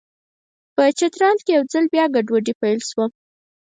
[0.75, 3.05] په چترال کې یو ځل بیا ګډوډي پیل شوه.